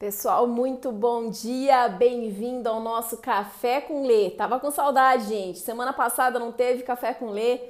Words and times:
Pessoal, 0.00 0.46
muito 0.46 0.90
bom 0.90 1.28
dia, 1.28 1.86
bem-vindo 1.86 2.66
ao 2.70 2.80
nosso 2.80 3.18
Café 3.18 3.82
com 3.82 4.06
Lê. 4.06 4.30
Tava 4.30 4.58
com 4.58 4.70
saudade, 4.70 5.26
gente. 5.26 5.58
Semana 5.58 5.92
passada 5.92 6.38
não 6.38 6.50
teve 6.50 6.82
Café 6.84 7.12
com 7.12 7.28
Lê. 7.28 7.60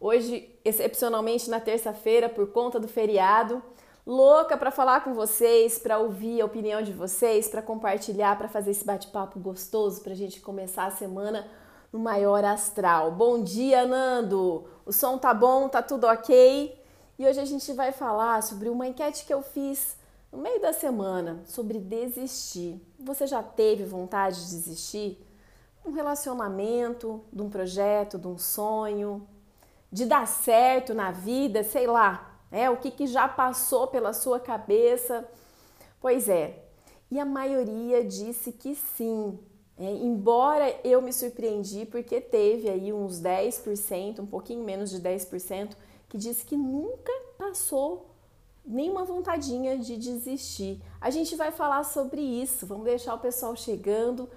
Hoje, 0.00 0.52
excepcionalmente 0.64 1.48
na 1.48 1.60
terça-feira, 1.60 2.28
por 2.28 2.48
conta 2.48 2.80
do 2.80 2.88
feriado. 2.88 3.62
Louca 4.04 4.56
para 4.56 4.72
falar 4.72 5.04
com 5.04 5.14
vocês, 5.14 5.78
para 5.78 6.00
ouvir 6.00 6.40
a 6.40 6.44
opinião 6.46 6.82
de 6.82 6.92
vocês, 6.92 7.46
para 7.46 7.62
compartilhar, 7.62 8.36
para 8.36 8.48
fazer 8.48 8.72
esse 8.72 8.84
bate-papo 8.84 9.38
gostoso 9.38 10.00
para 10.00 10.12
a 10.12 10.16
gente 10.16 10.40
começar 10.40 10.86
a 10.86 10.90
semana 10.90 11.46
no 11.92 12.00
maior 12.00 12.44
astral. 12.44 13.12
Bom 13.12 13.44
dia, 13.44 13.86
Nando. 13.86 14.64
O 14.84 14.92
som 14.92 15.18
tá 15.18 15.32
bom, 15.32 15.68
tá 15.68 15.80
tudo 15.82 16.08
ok? 16.08 16.76
E 17.16 17.24
hoje 17.24 17.38
a 17.38 17.44
gente 17.44 17.72
vai 17.74 17.92
falar 17.92 18.42
sobre 18.42 18.68
uma 18.68 18.88
enquete 18.88 19.24
que 19.24 19.32
eu 19.32 19.40
fiz 19.40 19.95
no 20.30 20.38
meio 20.38 20.60
da 20.60 20.72
semana 20.72 21.42
sobre 21.46 21.78
desistir. 21.78 22.80
Você 22.98 23.26
já 23.26 23.42
teve 23.42 23.84
vontade 23.84 24.36
de 24.44 24.50
desistir? 24.50 25.24
Um 25.84 25.92
relacionamento, 25.92 27.22
de 27.32 27.42
um 27.42 27.48
projeto, 27.48 28.18
de 28.18 28.26
um 28.26 28.36
sonho, 28.36 29.26
de 29.90 30.04
dar 30.04 30.26
certo 30.26 30.92
na 30.92 31.10
vida, 31.10 31.62
sei 31.62 31.86
lá, 31.86 32.38
é 32.50 32.68
o 32.68 32.76
que, 32.76 32.90
que 32.90 33.06
já 33.06 33.28
passou 33.28 33.86
pela 33.86 34.12
sua 34.12 34.38
cabeça? 34.40 35.28
Pois 36.00 36.28
é, 36.28 36.64
e 37.10 37.18
a 37.18 37.24
maioria 37.24 38.04
disse 38.04 38.52
que 38.52 38.74
sim. 38.74 39.38
É, 39.78 39.90
embora 39.90 40.74
eu 40.82 41.02
me 41.02 41.12
surpreendi 41.12 41.84
porque 41.84 42.18
teve 42.20 42.68
aí 42.68 42.92
uns 42.92 43.20
10%, 43.20 44.20
um 44.20 44.26
pouquinho 44.26 44.64
menos 44.64 44.90
de 44.90 45.00
10%, 45.00 45.76
que 46.08 46.16
disse 46.16 46.46
que 46.46 46.56
nunca 46.56 47.12
passou 47.36 48.15
nenhuma 48.66 49.04
vontadinha 49.04 49.78
de 49.78 49.96
desistir. 49.96 50.82
A 51.00 51.10
gente 51.10 51.36
vai 51.36 51.52
falar 51.52 51.84
sobre 51.84 52.20
isso, 52.20 52.66
vamos 52.66 52.84
deixar 52.84 53.14
o 53.14 53.18
pessoal 53.18 53.54
chegando. 53.54 54.28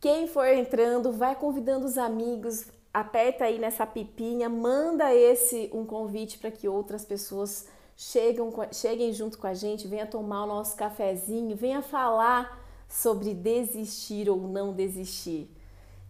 Quem 0.00 0.26
for 0.26 0.46
entrando, 0.46 1.12
vai 1.12 1.34
convidando 1.34 1.84
os 1.84 1.98
amigos, 1.98 2.66
aperta 2.92 3.44
aí 3.44 3.58
nessa 3.58 3.86
pipinha, 3.86 4.48
manda 4.48 5.14
esse 5.14 5.70
um 5.72 5.84
convite 5.84 6.38
para 6.38 6.50
que 6.50 6.66
outras 6.66 7.04
pessoas 7.04 7.68
chegam, 7.96 8.50
cheguem 8.72 9.12
junto 9.12 9.36
com 9.36 9.46
a 9.46 9.52
gente, 9.52 9.86
venha 9.86 10.06
tomar 10.06 10.44
o 10.44 10.46
nosso 10.46 10.74
cafezinho, 10.74 11.54
venha 11.54 11.82
falar 11.82 12.58
sobre 12.88 13.34
desistir 13.34 14.30
ou 14.30 14.38
não 14.38 14.72
desistir. 14.72 15.54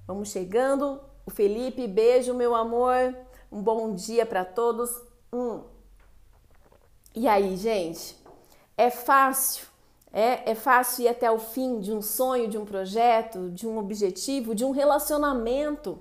Vamos 0.06 0.30
chegando. 0.30 1.00
O 1.26 1.30
Felipe, 1.30 1.86
beijo, 1.86 2.32
meu 2.32 2.54
amor. 2.54 3.14
Um 3.52 3.60
bom 3.62 3.92
dia 3.92 4.24
para 4.24 4.44
todos. 4.44 4.90
Hum. 5.32 5.62
E 7.14 7.26
aí, 7.26 7.56
gente? 7.56 8.16
É 8.78 8.88
fácil? 8.88 9.66
É, 10.12 10.52
é 10.52 10.54
fácil 10.54 11.04
ir 11.04 11.08
até 11.08 11.30
o 11.30 11.38
fim 11.38 11.80
de 11.80 11.92
um 11.92 12.00
sonho, 12.00 12.48
de 12.48 12.56
um 12.56 12.64
projeto, 12.64 13.50
de 13.50 13.66
um 13.66 13.78
objetivo, 13.78 14.54
de 14.54 14.64
um 14.64 14.70
relacionamento? 14.70 15.98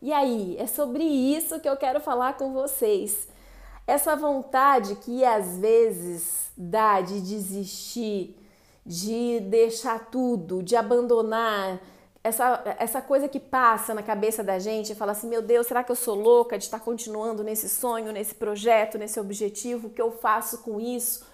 E 0.00 0.12
aí, 0.12 0.56
é 0.58 0.66
sobre 0.66 1.04
isso 1.04 1.60
que 1.60 1.68
eu 1.68 1.76
quero 1.76 2.00
falar 2.00 2.38
com 2.38 2.52
vocês. 2.52 3.28
Essa 3.86 4.16
vontade 4.16 4.94
que 4.96 5.22
às 5.24 5.58
vezes 5.58 6.50
dá 6.56 7.00
de 7.00 7.20
desistir, 7.20 8.36
de 8.86 9.40
deixar 9.40 10.10
tudo, 10.10 10.62
de 10.62 10.76
abandonar, 10.76 11.78
essa, 12.22 12.62
essa 12.78 13.00
coisa 13.00 13.28
que 13.28 13.38
passa 13.38 13.94
na 13.94 14.02
cabeça 14.02 14.42
da 14.42 14.58
gente 14.58 14.94
fala 14.94 15.12
assim: 15.12 15.28
meu 15.28 15.40
Deus, 15.40 15.66
será 15.66 15.84
que 15.84 15.92
eu 15.92 15.96
sou 15.96 16.14
louca 16.14 16.58
de 16.58 16.64
estar 16.64 16.80
continuando 16.80 17.44
nesse 17.44 17.68
sonho, 17.68 18.12
nesse 18.12 18.34
projeto, 18.34 18.98
nesse 18.98 19.18
objetivo? 19.20 19.88
O 19.88 19.90
que 19.90 20.02
eu 20.02 20.10
faço 20.10 20.58
com 20.58 20.80
isso? 20.80 21.26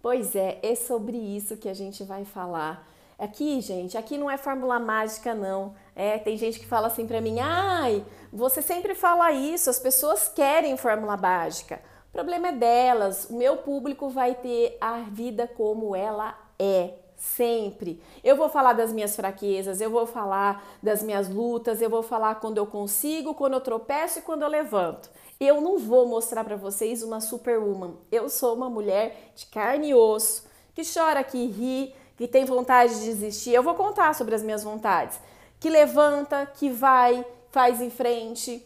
Pois 0.00 0.36
é, 0.36 0.58
é 0.62 0.74
sobre 0.74 1.16
isso 1.16 1.56
que 1.56 1.68
a 1.68 1.74
gente 1.74 2.04
vai 2.04 2.24
falar. 2.24 2.86
Aqui, 3.18 3.60
gente, 3.60 3.98
aqui 3.98 4.16
não 4.16 4.30
é 4.30 4.38
fórmula 4.38 4.78
mágica, 4.78 5.34
não. 5.34 5.74
É, 5.94 6.18
tem 6.18 6.36
gente 6.36 6.60
que 6.60 6.66
fala 6.66 6.86
assim 6.86 7.06
para 7.06 7.20
mim: 7.20 7.40
ai, 7.40 8.04
você 8.32 8.62
sempre 8.62 8.94
fala 8.94 9.32
isso, 9.32 9.68
as 9.68 9.78
pessoas 9.78 10.28
querem 10.28 10.76
fórmula 10.76 11.16
mágica. 11.16 11.80
O 12.10 12.12
problema 12.12 12.48
é 12.48 12.52
delas, 12.52 13.28
o 13.28 13.34
meu 13.34 13.58
público 13.58 14.08
vai 14.08 14.34
ter 14.34 14.78
a 14.80 15.00
vida 15.00 15.48
como 15.48 15.94
ela 15.94 16.38
é 16.58 16.94
sempre. 17.18 18.00
Eu 18.22 18.36
vou 18.36 18.48
falar 18.48 18.72
das 18.72 18.92
minhas 18.92 19.14
fraquezas, 19.14 19.80
eu 19.80 19.90
vou 19.90 20.06
falar 20.06 20.64
das 20.82 21.02
minhas 21.02 21.28
lutas, 21.28 21.82
eu 21.82 21.90
vou 21.90 22.02
falar 22.02 22.36
quando 22.36 22.58
eu 22.58 22.66
consigo, 22.66 23.34
quando 23.34 23.54
eu 23.54 23.60
tropeço 23.60 24.20
e 24.20 24.22
quando 24.22 24.42
eu 24.42 24.48
levanto. 24.48 25.10
Eu 25.38 25.60
não 25.60 25.78
vou 25.78 26.06
mostrar 26.06 26.44
para 26.44 26.56
vocês 26.56 27.02
uma 27.02 27.20
superwoman. 27.20 27.96
Eu 28.10 28.28
sou 28.28 28.54
uma 28.54 28.70
mulher 28.70 29.32
de 29.34 29.46
carne 29.46 29.90
e 29.90 29.94
osso, 29.94 30.46
que 30.74 30.82
chora, 30.82 31.22
que 31.24 31.44
ri, 31.46 31.94
que 32.16 32.26
tem 32.26 32.44
vontade 32.44 32.94
de 32.94 33.04
desistir. 33.04 33.52
Eu 33.52 33.62
vou 33.62 33.74
contar 33.74 34.14
sobre 34.14 34.34
as 34.34 34.42
minhas 34.42 34.62
vontades. 34.62 35.20
Que 35.60 35.68
levanta, 35.68 36.46
que 36.46 36.70
vai, 36.70 37.24
faz 37.50 37.80
em 37.80 37.90
frente. 37.90 38.64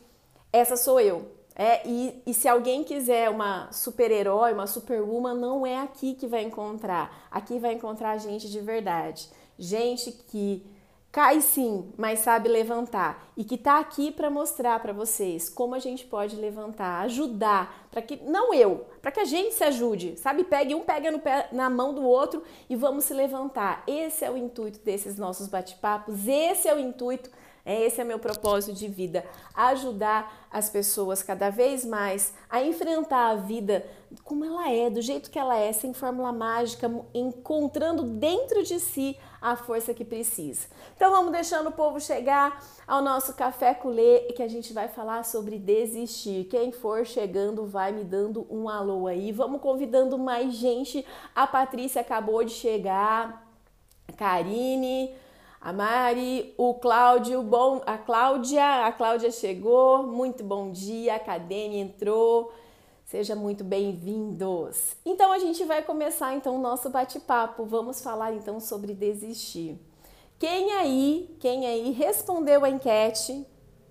Essa 0.52 0.76
sou 0.76 1.00
eu. 1.00 1.41
É, 1.54 1.86
e, 1.86 2.22
e 2.26 2.34
se 2.34 2.48
alguém 2.48 2.82
quiser 2.82 3.28
uma 3.28 3.70
super-herói, 3.72 4.52
uma 4.52 4.66
superwoman, 4.66 5.34
não 5.34 5.66
é 5.66 5.78
aqui 5.78 6.14
que 6.14 6.26
vai 6.26 6.42
encontrar. 6.42 7.26
Aqui 7.30 7.58
vai 7.58 7.74
encontrar 7.74 8.16
gente 8.18 8.50
de 8.50 8.60
verdade. 8.60 9.28
Gente 9.58 10.12
que 10.12 10.64
cai 11.12 11.42
sim, 11.42 11.92
mas 11.98 12.20
sabe 12.20 12.48
levantar 12.48 13.30
e 13.36 13.44
que 13.44 13.58
tá 13.58 13.78
aqui 13.78 14.10
para 14.10 14.30
mostrar 14.30 14.80
para 14.80 14.94
vocês 14.94 15.50
como 15.50 15.74
a 15.74 15.78
gente 15.78 16.06
pode 16.06 16.34
levantar, 16.36 17.02
ajudar, 17.02 17.86
para 17.90 18.00
que 18.00 18.16
não 18.24 18.54
eu, 18.54 18.86
para 19.02 19.12
que 19.12 19.20
a 19.20 19.26
gente 19.26 19.54
se 19.54 19.62
ajude, 19.62 20.16
sabe? 20.16 20.42
Pegue 20.42 20.74
um, 20.74 20.80
pega 20.80 21.10
no 21.10 21.18
pé, 21.18 21.50
na 21.52 21.68
mão 21.68 21.92
do 21.92 22.02
outro 22.02 22.42
e 22.68 22.74
vamos 22.74 23.04
se 23.04 23.12
levantar. 23.12 23.84
Esse 23.86 24.24
é 24.24 24.30
o 24.30 24.38
intuito 24.38 24.78
desses 24.78 25.18
nossos 25.18 25.48
bate-papos, 25.48 26.26
esse 26.26 26.66
é 26.66 26.74
o 26.74 26.78
intuito 26.78 27.30
esse 27.64 28.00
é 28.00 28.04
meu 28.04 28.18
propósito 28.18 28.76
de 28.76 28.88
vida, 28.88 29.24
ajudar 29.54 30.48
as 30.50 30.68
pessoas 30.68 31.22
cada 31.22 31.48
vez 31.48 31.84
mais 31.84 32.34
a 32.50 32.62
enfrentar 32.62 33.30
a 33.30 33.36
vida 33.36 33.86
como 34.24 34.44
ela 34.44 34.70
é, 34.70 34.90
do 34.90 35.00
jeito 35.00 35.30
que 35.30 35.38
ela 35.38 35.56
é, 35.56 35.72
sem 35.72 35.94
fórmula 35.94 36.32
mágica, 36.32 36.90
encontrando 37.14 38.02
dentro 38.02 38.62
de 38.62 38.78
si 38.78 39.16
a 39.40 39.56
força 39.56 39.94
que 39.94 40.04
precisa. 40.04 40.66
Então 40.96 41.10
vamos 41.10 41.32
deixando 41.32 41.68
o 41.68 41.72
povo 41.72 42.00
chegar 42.00 42.62
ao 42.86 43.00
nosso 43.00 43.34
café 43.34 43.74
culê 43.74 44.32
que 44.36 44.42
a 44.42 44.48
gente 44.48 44.72
vai 44.72 44.88
falar 44.88 45.24
sobre 45.24 45.58
desistir. 45.58 46.44
Quem 46.44 46.72
for 46.72 47.06
chegando 47.06 47.66
vai 47.66 47.92
me 47.92 48.04
dando 48.04 48.46
um 48.50 48.68
alô 48.68 49.06
aí. 49.06 49.32
Vamos 49.32 49.60
convidando 49.60 50.18
mais 50.18 50.54
gente. 50.54 51.04
A 51.34 51.46
Patrícia 51.46 52.00
acabou 52.00 52.44
de 52.44 52.52
chegar, 52.52 53.46
Karine, 54.16 55.14
a 55.62 55.72
Mari, 55.72 56.52
o 56.58 56.74
Cláudio, 56.74 57.40
bom, 57.40 57.80
a 57.86 57.96
Cláudia, 57.96 58.84
a 58.84 58.90
Cláudia 58.90 59.30
chegou, 59.30 60.02
muito 60.02 60.42
bom 60.42 60.72
dia, 60.72 61.14
a 61.14 61.20
Cadene 61.20 61.78
entrou, 61.78 62.52
seja 63.04 63.36
muito 63.36 63.62
bem-vindos. 63.62 64.96
Então 65.06 65.30
a 65.30 65.38
gente 65.38 65.64
vai 65.64 65.80
começar 65.80 66.34
então 66.34 66.56
o 66.56 66.60
nosso 66.60 66.90
bate-papo, 66.90 67.64
vamos 67.64 68.02
falar 68.02 68.34
então 68.34 68.58
sobre 68.58 68.92
desistir. 68.92 69.78
Quem 70.36 70.72
aí, 70.72 71.36
quem 71.38 71.64
aí 71.64 71.92
respondeu 71.92 72.64
a 72.64 72.68
enquete 72.68 73.46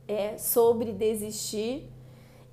é, 0.09 0.37
sobre 0.37 0.91
desistir 0.91 1.89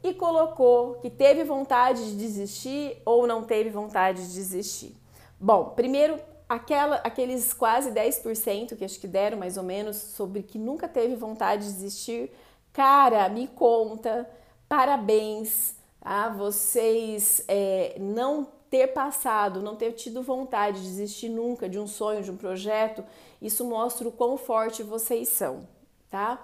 e 0.00 0.14
colocou 0.14 0.94
que 1.00 1.10
teve 1.10 1.42
vontade 1.42 2.08
de 2.12 2.16
desistir 2.16 3.02
ou 3.04 3.26
não 3.26 3.42
teve 3.42 3.68
vontade 3.68 4.28
de 4.28 4.32
desistir? 4.32 4.96
Bom, 5.40 5.70
primeiro 5.70 6.20
aquela, 6.48 6.96
aqueles 6.96 7.52
quase 7.52 7.90
10% 7.90 8.76
que 8.76 8.84
acho 8.84 8.98
que 8.98 9.06
deram 9.06 9.38
mais 9.38 9.56
ou 9.56 9.62
menos 9.62 9.96
sobre 9.96 10.42
que 10.42 10.58
nunca 10.58 10.88
teve 10.88 11.14
vontade 11.14 11.66
de 11.66 11.72
desistir, 11.72 12.30
cara, 12.72 13.28
me 13.28 13.46
conta, 13.46 14.28
parabéns, 14.68 15.74
tá? 16.00 16.30
Vocês 16.30 17.44
é, 17.46 17.96
não 18.00 18.48
ter 18.70 18.88
passado, 18.88 19.62
não 19.62 19.76
ter 19.76 19.92
tido 19.92 20.22
vontade 20.22 20.78
de 20.78 20.84
desistir 20.84 21.28
nunca 21.28 21.68
de 21.68 21.78
um 21.78 21.86
sonho, 21.86 22.22
de 22.22 22.30
um 22.30 22.36
projeto, 22.36 23.04
isso 23.40 23.64
mostra 23.64 24.08
o 24.08 24.12
quão 24.12 24.36
forte 24.36 24.82
vocês 24.82 25.28
são, 25.28 25.66
tá? 26.10 26.42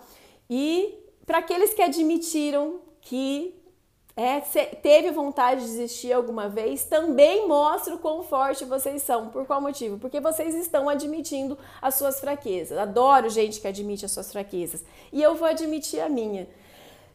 E 0.48 0.94
para 1.26 1.38
aqueles 1.38 1.72
que 1.72 1.82
admitiram 1.82 2.80
que 3.00 3.54
é, 4.16 4.40
teve 4.40 5.10
vontade 5.10 5.62
de 5.62 5.66
desistir 5.66 6.12
alguma 6.12 6.48
vez, 6.48 6.84
também 6.84 7.48
mostra 7.48 7.94
o 7.94 7.98
quão 7.98 8.22
forte 8.22 8.64
vocês 8.64 9.02
são. 9.02 9.28
Por 9.28 9.44
qual 9.44 9.60
motivo? 9.60 9.98
Porque 9.98 10.20
vocês 10.20 10.54
estão 10.54 10.88
admitindo 10.88 11.58
as 11.82 11.96
suas 11.96 12.20
fraquezas. 12.20 12.78
Adoro 12.78 13.28
gente 13.28 13.60
que 13.60 13.66
admite 13.66 14.04
as 14.04 14.12
suas 14.12 14.30
fraquezas. 14.30 14.84
E 15.12 15.20
eu 15.20 15.34
vou 15.34 15.48
admitir 15.48 16.00
a 16.00 16.08
minha. 16.08 16.48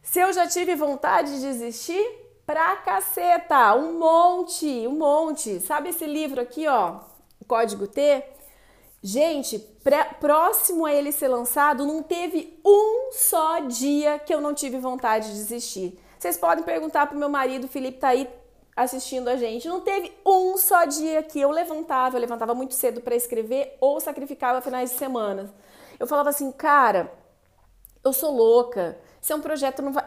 Se 0.02 0.20
eu 0.20 0.30
já 0.32 0.46
tive 0.46 0.74
vontade 0.74 1.32
de 1.32 1.40
desistir, 1.40 2.06
pra 2.44 2.76
caceta, 2.76 3.74
um 3.76 3.98
monte, 3.98 4.66
um 4.86 4.98
monte. 4.98 5.60
Sabe 5.60 5.90
esse 5.90 6.04
livro 6.04 6.40
aqui, 6.40 6.66
ó, 6.66 6.96
Código 7.46 7.86
T? 7.86 8.24
Gente, 9.02 9.58
próximo 10.20 10.84
a 10.84 10.92
ele 10.92 11.12
ser 11.12 11.28
lançado, 11.28 11.86
não 11.86 12.02
teve 12.02 12.60
um 12.62 13.10
só 13.12 13.60
dia 13.60 14.18
que 14.18 14.34
eu 14.34 14.40
não 14.40 14.52
tive 14.52 14.78
vontade 14.78 15.28
de 15.28 15.34
desistir. 15.34 15.98
Vocês 16.20 16.36
podem 16.36 16.62
perguntar 16.62 17.06
pro 17.06 17.18
meu 17.18 17.30
marido, 17.30 17.64
o 17.64 17.68
Felipe 17.68 17.96
tá 17.96 18.08
aí 18.08 18.28
assistindo 18.76 19.28
a 19.28 19.36
gente. 19.36 19.66
Não 19.66 19.80
teve 19.80 20.12
um 20.24 20.58
só 20.58 20.84
dia 20.84 21.22
que 21.22 21.40
eu 21.40 21.50
levantava, 21.50 22.14
eu 22.14 22.20
levantava 22.20 22.54
muito 22.54 22.74
cedo 22.74 23.00
para 23.00 23.16
escrever 23.16 23.74
ou 23.80 23.98
sacrificava 24.02 24.60
finais 24.60 24.90
de 24.90 24.98
semana. 24.98 25.50
Eu 25.98 26.06
falava 26.06 26.28
assim, 26.28 26.52
cara, 26.52 27.10
eu 28.04 28.12
sou 28.12 28.36
louca. 28.36 28.98
Se 29.18 29.32
é 29.32 29.36
um 29.36 29.40
projeto, 29.40 29.80
não 29.80 29.94
vai... 29.94 30.04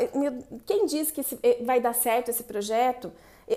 quem 0.67 0.85
diz 0.85 1.09
que 1.09 1.21
eh, 1.41 1.63
vai 1.63 1.81
dar 1.81 1.95
certo 1.95 2.29
esse 2.29 2.43
projeto? 2.43 3.11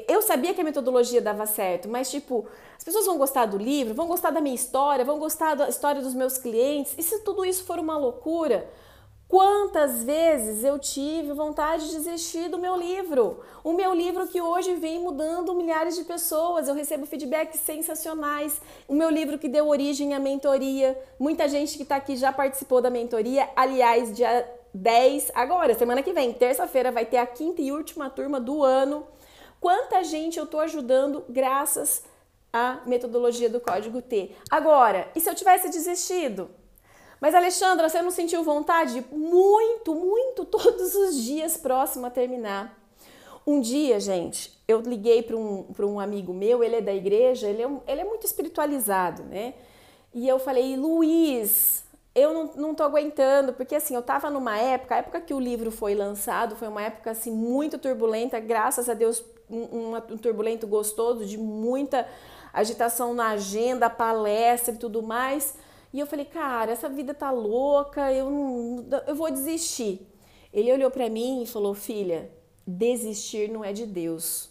Eu 0.09 0.23
sabia 0.23 0.55
que 0.55 0.61
a 0.63 0.65
metodologia 0.65 1.21
dava 1.21 1.45
certo, 1.45 1.91
mas 1.91 2.11
tipo, 2.11 2.47
as 2.75 2.83
pessoas 2.83 3.05
vão 3.05 3.19
gostar 3.19 3.45
do 3.45 3.59
livro, 3.59 3.93
vão 3.93 4.07
gostar 4.07 4.31
da 4.31 4.41
minha 4.41 4.55
história, 4.55 5.05
vão 5.05 5.19
gostar 5.19 5.57
da 5.57 5.69
história 5.69 6.01
dos 6.01 6.15
meus 6.15 6.39
clientes. 6.39 6.95
E 6.97 7.03
se 7.03 7.19
tudo 7.19 7.45
isso 7.45 7.65
for 7.65 7.79
uma 7.79 7.99
loucura, 7.99 8.67
Quantas 9.29 10.05
vezes 10.05 10.63
eu 10.63 10.79
tive 10.79 11.33
vontade 11.33 11.89
de 11.89 11.97
desistir 11.97 12.49
do 12.49 12.59
meu 12.59 12.77
livro? 12.77 13.41
O 13.65 13.73
meu 13.73 13.93
livro 13.93 14.29
que 14.29 14.41
hoje 14.41 14.77
vem 14.77 15.01
mudando 15.01 15.53
milhares 15.53 15.97
de 15.97 16.05
pessoas, 16.05 16.69
eu 16.69 16.75
recebo 16.75 17.07
feedbacks 17.07 17.59
sensacionais. 17.59 18.61
O 18.87 18.95
meu 18.95 19.11
livro 19.11 19.37
que 19.37 19.49
deu 19.49 19.67
origem 19.67 20.15
à 20.15 20.21
mentoria. 20.21 20.97
Muita 21.19 21.49
gente 21.49 21.77
que 21.77 21.83
está 21.83 21.97
aqui 21.97 22.17
já 22.17 22.33
participou 22.33 22.81
da 22.81 22.89
mentoria. 22.89 23.51
Aliás, 23.57 24.15
dia 24.15 24.49
10, 24.73 25.33
agora, 25.35 25.75
semana 25.75 26.05
que 26.05 26.13
vem, 26.13 26.33
terça-feira, 26.33 26.93
vai 26.93 27.05
ter 27.05 27.17
a 27.17 27.27
quinta 27.27 27.61
e 27.61 27.73
última 27.73 28.09
turma 28.09 28.39
do 28.39 28.63
ano. 28.63 29.09
Quanta 29.61 30.05
gente 30.05 30.39
eu 30.39 30.45
estou 30.45 30.61
ajudando 30.61 31.25
graças 31.29 32.05
à 32.53 32.79
metodologia 32.87 33.51
do 33.51 33.59
Código 33.59 34.01
T. 34.01 34.31
Agora, 34.49 35.11
e 35.17 35.21
se 35.21 35.29
eu 35.29 35.35
tivesse 35.35 35.69
desistido? 35.69 36.49
Mas, 37.21 37.35
Alexandra, 37.35 37.89
você 37.89 38.03
não 38.03 38.11
sentiu 38.11 38.43
vontade? 38.43 39.05
Muito, 39.11 39.95
muito, 39.95 40.45
todos 40.47 40.95
os 40.95 41.23
dias 41.23 41.57
próximo 41.57 42.07
a 42.07 42.11
terminar. 42.11 42.79
Um 43.47 43.61
dia, 43.61 44.01
gente, 44.01 44.61
eu 44.67 44.81
liguei 44.81 45.23
para 45.23 45.37
um, 45.37 45.67
um 45.79 46.01
amigo 46.01 46.35
meu, 46.35 46.65
ele 46.65 46.77
é 46.77 46.81
da 46.81 46.93
igreja, 46.93 47.49
ele 47.49 47.63
é, 47.63 47.69
um, 47.69 47.81
ele 47.87 48.01
é 48.01 48.05
muito 48.05 48.27
espiritualizado, 48.27 49.23
né? 49.23 49.55
E 50.13 50.27
eu 50.27 50.39
falei, 50.39 50.77
Luiz, 50.77 51.85
eu 52.13 52.35
não, 52.35 52.51
não 52.57 52.75
tô 52.75 52.83
aguentando, 52.83 53.53
porque 53.53 53.77
assim, 53.77 53.95
eu 53.95 54.03
tava 54.03 54.31
numa 54.31 54.59
época, 54.59 54.95
a 54.95 54.99
época 54.99 55.21
que 55.21 55.33
o 55.33 55.39
livro 55.39 55.71
foi 55.71 55.95
lançado, 55.95 56.57
foi 56.57 56.67
uma 56.67 56.83
época 56.83 57.11
assim 57.11 57.31
muito 57.31 57.79
turbulenta, 57.79 58.41
graças 58.41 58.89
a 58.89 58.95
Deus, 58.95 59.23
um, 59.49 59.95
um 59.95 60.17
turbulento 60.17 60.67
gostoso, 60.67 61.25
de 61.25 61.39
muita 61.39 62.09
agitação 62.53 63.13
na 63.15 63.29
agenda, 63.29 63.91
palestra 63.91 64.75
e 64.75 64.79
tudo 64.79 65.03
mais. 65.03 65.55
E 65.97 65.99
eu 65.99 66.07
falei, 66.07 66.27
cara, 66.27 66.73
essa 66.73 66.91
vida 66.91 67.15
tá 67.15 67.31
louca, 67.31 68.13
eu 68.13 68.29
não, 68.29 68.87
eu 69.07 69.15
vou 69.15 69.31
desistir. 69.31 70.07
Ele 70.53 70.71
olhou 70.71 70.91
para 70.91 71.09
mim 71.09 71.43
e 71.43 71.47
falou, 71.47 71.73
filha, 71.73 72.31
desistir 72.67 73.51
não 73.51 73.65
é 73.65 73.73
de 73.73 73.87
Deus. 73.87 74.51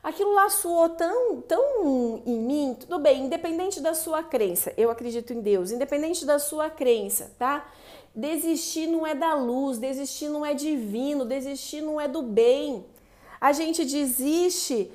Aquilo 0.00 0.32
lá 0.32 0.48
soou 0.48 0.90
tão, 0.90 1.40
tão 1.40 2.22
em 2.24 2.38
mim, 2.38 2.76
tudo 2.78 3.00
bem, 3.00 3.24
independente 3.24 3.80
da 3.80 3.92
sua 3.92 4.22
crença, 4.22 4.72
eu 4.76 4.88
acredito 4.88 5.32
em 5.32 5.40
Deus, 5.40 5.72
independente 5.72 6.24
da 6.24 6.38
sua 6.38 6.70
crença, 6.70 7.32
tá? 7.36 7.68
Desistir 8.14 8.86
não 8.86 9.04
é 9.04 9.16
da 9.16 9.34
luz, 9.34 9.78
desistir 9.78 10.28
não 10.28 10.46
é 10.46 10.54
divino, 10.54 11.24
desistir 11.24 11.80
não 11.80 12.00
é 12.00 12.06
do 12.06 12.22
bem. 12.22 12.86
A 13.40 13.50
gente 13.50 13.84
desiste 13.84 14.92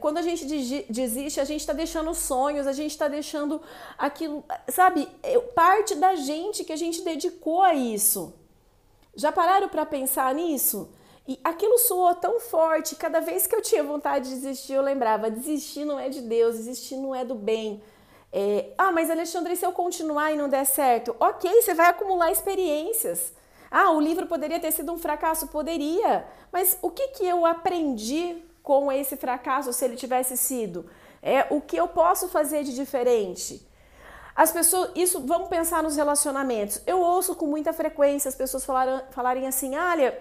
quando 0.00 0.18
a 0.18 0.22
gente 0.22 0.44
desiste, 0.88 1.40
a 1.40 1.44
gente 1.44 1.60
está 1.60 1.72
deixando 1.72 2.14
sonhos, 2.14 2.66
a 2.66 2.72
gente 2.72 2.92
está 2.92 3.08
deixando 3.08 3.60
aquilo, 3.98 4.44
sabe, 4.68 5.08
é, 5.22 5.38
parte 5.38 5.94
da 5.94 6.14
gente 6.14 6.64
que 6.64 6.72
a 6.72 6.76
gente 6.76 7.02
dedicou 7.02 7.62
a 7.62 7.74
isso. 7.74 8.32
Já 9.14 9.32
pararam 9.32 9.68
para 9.68 9.84
pensar 9.84 10.34
nisso? 10.34 10.90
E 11.28 11.38
aquilo 11.42 11.76
soou 11.78 12.14
tão 12.14 12.38
forte, 12.38 12.94
cada 12.94 13.20
vez 13.20 13.46
que 13.46 13.54
eu 13.56 13.60
tinha 13.60 13.82
vontade 13.82 14.28
de 14.28 14.34
desistir, 14.36 14.74
eu 14.74 14.82
lembrava: 14.82 15.30
desistir 15.30 15.84
não 15.84 15.98
é 15.98 16.08
de 16.08 16.20
Deus, 16.20 16.56
desistir 16.56 16.96
não 16.96 17.14
é 17.14 17.24
do 17.24 17.34
bem. 17.34 17.82
É, 18.32 18.72
ah, 18.78 18.92
mas 18.92 19.10
Alexandre, 19.10 19.56
se 19.56 19.64
eu 19.64 19.72
continuar 19.72 20.32
e 20.32 20.36
não 20.36 20.48
der 20.48 20.64
certo, 20.64 21.16
ok, 21.18 21.50
você 21.62 21.74
vai 21.74 21.88
acumular 21.88 22.30
experiências. 22.30 23.32
Ah, 23.70 23.90
o 23.90 24.00
livro 24.00 24.26
poderia 24.26 24.60
ter 24.60 24.72
sido 24.72 24.92
um 24.92 24.98
fracasso? 24.98 25.48
Poderia. 25.48 26.24
Mas 26.52 26.78
o 26.80 26.90
que, 26.90 27.08
que 27.08 27.26
eu 27.26 27.44
aprendi 27.44 28.42
com 28.66 28.90
esse 28.90 29.16
fracasso 29.16 29.72
se 29.72 29.84
ele 29.84 29.94
tivesse 29.94 30.36
sido? 30.36 30.90
É 31.22 31.46
o 31.50 31.60
que 31.60 31.76
eu 31.76 31.86
posso 31.86 32.26
fazer 32.26 32.64
de 32.64 32.74
diferente? 32.74 33.64
As 34.34 34.50
pessoas, 34.50 34.90
isso, 34.96 35.20
vamos 35.24 35.48
pensar 35.48 35.84
nos 35.84 35.94
relacionamentos. 35.94 36.82
Eu 36.84 37.00
ouço 37.00 37.36
com 37.36 37.46
muita 37.46 37.72
frequência 37.72 38.28
as 38.28 38.34
pessoas 38.34 38.64
falarem, 38.64 39.00
falarem 39.12 39.46
assim: 39.46 39.76
olha, 39.76 40.18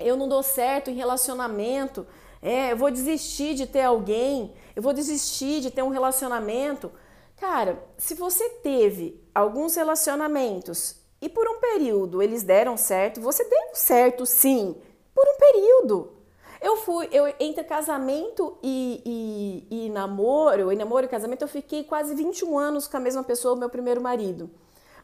eu 0.00 0.16
não 0.16 0.28
dou 0.28 0.42
certo 0.42 0.90
em 0.90 0.94
relacionamento, 0.94 2.04
é, 2.42 2.72
eu 2.72 2.76
vou 2.76 2.90
desistir 2.90 3.54
de 3.54 3.66
ter 3.66 3.82
alguém, 3.82 4.52
eu 4.74 4.82
vou 4.82 4.92
desistir 4.92 5.60
de 5.60 5.70
ter 5.70 5.82
um 5.82 5.90
relacionamento. 5.90 6.90
Cara, 7.36 7.80
se 7.96 8.14
você 8.16 8.48
teve 8.64 9.22
alguns 9.32 9.76
relacionamentos 9.76 10.96
e 11.22 11.28
por 11.28 11.48
um 11.48 11.60
período 11.60 12.20
eles 12.20 12.42
deram 12.42 12.76
certo, 12.76 13.20
você 13.20 13.44
deu 13.44 13.74
certo 13.74 14.26
sim, 14.26 14.74
por 15.14 15.24
um 15.24 15.38
período. 15.38 16.19
Eu 16.60 16.76
fui, 16.76 17.08
eu 17.10 17.26
entre 17.40 17.64
casamento 17.64 18.58
e, 18.62 19.66
e, 19.70 19.86
e 19.86 19.90
namoro, 19.90 20.70
e 20.70 20.76
namoro 20.76 21.06
e 21.06 21.08
casamento, 21.08 21.42
eu 21.42 21.48
fiquei 21.48 21.84
quase 21.84 22.14
21 22.14 22.58
anos 22.58 22.86
com 22.86 22.96
a 22.98 23.00
mesma 23.00 23.22
pessoa, 23.22 23.54
o 23.54 23.58
meu 23.58 23.70
primeiro 23.70 24.00
marido. 24.00 24.50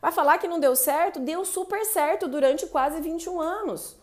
Vai 0.00 0.12
falar 0.12 0.38
que 0.38 0.46
não 0.46 0.60
deu 0.60 0.76
certo? 0.76 1.18
Deu 1.18 1.44
super 1.44 1.84
certo 1.86 2.28
durante 2.28 2.66
quase 2.66 3.00
21 3.00 3.40
anos. 3.40 3.96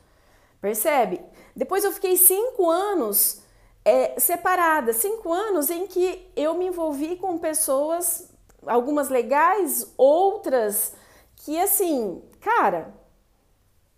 Percebe? 0.59 1.21
Depois 1.55 1.83
eu 1.83 1.91
fiquei 1.91 2.17
cinco 2.17 2.69
anos 2.69 3.41
é, 3.85 4.19
separada, 4.19 4.91
cinco 4.93 5.31
anos 5.31 5.69
em 5.69 5.85
que 5.85 6.31
eu 6.35 6.55
me 6.55 6.67
envolvi 6.67 7.17
com 7.17 7.37
pessoas, 7.37 8.29
algumas 8.65 9.09
legais, 9.09 9.93
outras 9.97 10.93
que 11.35 11.59
assim, 11.59 12.23
cara, 12.39 12.93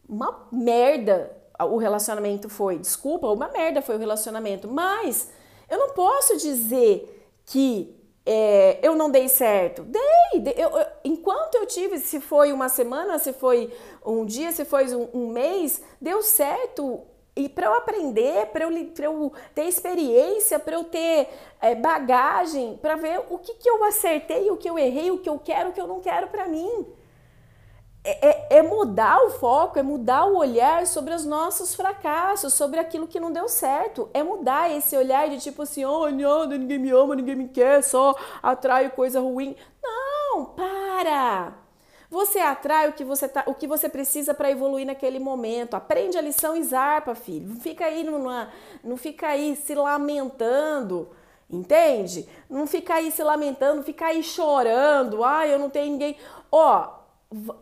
uma 0.10 0.48
merda 0.52 1.35
o 1.60 1.78
relacionamento 1.78 2.50
foi. 2.50 2.78
Desculpa, 2.78 3.28
uma 3.28 3.48
merda 3.48 3.82
foi 3.82 3.96
o 3.96 4.00
relacionamento. 4.00 4.68
Mas 4.68 5.30
eu 5.70 5.78
não 5.78 5.90
posso 5.90 6.38
dizer 6.38 7.30
que 7.46 7.96
é, 8.26 8.80
eu 8.82 8.96
não 8.96 9.10
dei 9.10 9.30
certo. 9.30 9.84
Dei! 9.84 10.42
dei 10.42 10.56
eu, 10.58 10.70
eu, 10.70 10.86
enquanto 11.04 11.56
eu 11.56 11.66
tive, 11.66 12.00
se 12.00 12.20
foi 12.20 12.52
uma 12.52 12.70
semana, 12.70 13.20
se 13.20 13.32
foi 13.34 13.72
um 14.06 14.26
dia, 14.26 14.52
se 14.52 14.66
foi 14.66 14.94
um, 14.96 15.10
um 15.14 15.28
mês, 15.28 15.82
deu 16.02 16.22
certo. 16.24 17.02
E 17.36 17.50
para 17.50 17.68
eu 17.68 17.74
aprender, 17.74 18.48
para 18.48 18.64
eu, 18.64 18.72
eu 18.72 19.32
ter 19.54 19.66
experiência, 19.66 20.58
para 20.58 20.76
eu 20.76 20.86
ter 20.86 21.28
é, 21.62 21.76
bagagem, 21.76 22.80
para 22.82 22.96
ver 22.96 23.22
o 23.30 23.38
que, 23.38 23.54
que 23.56 23.70
eu 23.70 23.84
acertei, 23.84 24.50
o 24.50 24.58
que 24.58 24.70
eu 24.70 24.80
errei, 24.80 25.12
o 25.12 25.18
que 25.18 25.30
eu 25.30 25.38
quero, 25.38 25.70
o 25.70 25.74
que 25.74 25.82
eu 25.82 25.88
não 25.88 26.00
quero 26.00 26.28
para 26.28 26.48
mim. 26.48 26.86
É, 28.08 28.30
é, 28.30 28.58
é, 28.58 28.62
mudar 28.62 29.20
o 29.24 29.32
foco, 29.32 29.80
é 29.80 29.82
mudar 29.82 30.26
o 30.26 30.38
olhar 30.38 30.86
sobre 30.86 31.12
os 31.12 31.26
nossos 31.26 31.74
fracassos, 31.74 32.54
sobre 32.54 32.80
aquilo 32.80 33.08
que 33.08 33.20
não 33.20 33.32
deu 33.32 33.50
certo. 33.50 34.08
É 34.14 34.22
mudar 34.22 34.72
esse 34.72 34.96
olhar 34.96 35.28
de 35.28 35.40
tipo 35.40 35.64
assim, 35.64 35.84
oh, 35.84 36.08
não, 36.12 36.46
ninguém 36.46 36.78
me 36.78 36.92
ama, 36.92 37.16
ninguém 37.16 37.36
me 37.36 37.48
quer, 37.48 37.84
só 37.84 38.16
atrai 38.44 38.92
coisa 38.92 39.20
ruim. 39.20 39.56
Não, 39.84 40.46
para! 40.46 41.54
Você 42.12 42.38
atrai 42.38 42.88
o 42.88 42.94
que 42.94 43.04
você, 43.04 43.28
tá, 43.28 43.44
o 43.48 43.56
que 43.56 43.66
você 43.66 43.90
precisa 43.90 44.36
para 44.36 44.52
evoluir 44.52 44.86
naquele 44.86 45.18
momento. 45.18 45.74
Aprende 45.74 46.16
a 46.16 46.22
lição 46.22 46.56
e 46.56 46.64
zarpa, 46.64 47.16
filho. 47.16 47.50
Não 47.50 47.60
fica 47.60 47.86
aí, 47.86 48.04
numa, 48.04 48.50
não 48.84 48.98
fica 48.98 49.30
aí 49.30 49.56
se 49.56 49.74
lamentando. 49.74 51.10
Entende? 51.50 52.30
Não 52.48 52.68
fica 52.68 52.96
aí 52.96 53.12
se 53.12 53.24
lamentando, 53.24 53.82
fica 53.82 54.06
aí 54.06 54.22
chorando. 54.22 55.24
Ah, 55.24 55.48
eu 55.48 55.58
não 55.58 55.70
tenho 55.70 55.92
ninguém. 55.92 56.16
Ó, 56.52 57.05